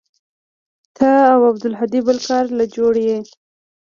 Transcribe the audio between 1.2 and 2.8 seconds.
او عبدالهادي بل كار له